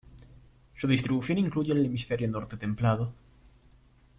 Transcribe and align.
Su 0.75 0.87
distribución 0.87 1.37
incluye 1.37 1.73
el 1.73 1.85
hemisferio 1.85 2.27
norte 2.27 2.57
templado. 2.57 3.13